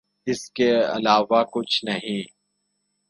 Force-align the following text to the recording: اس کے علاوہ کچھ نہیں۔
اس 0.27 0.51
کے 0.51 0.69
علاوہ 0.85 1.43
کچھ 1.51 1.85
نہیں۔ 1.85 2.21